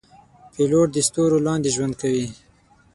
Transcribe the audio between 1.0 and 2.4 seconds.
ستورو لاندې ژوند کوي.